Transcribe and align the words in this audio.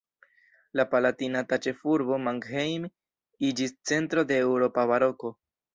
La 0.79 0.85
palatinata 0.93 1.59
ĉefurbo 1.67 2.19
Mannheim 2.29 2.89
iĝis 3.53 3.79
centro 3.93 4.29
de 4.33 4.45
eŭropa 4.49 4.93
baroko. 4.95 5.39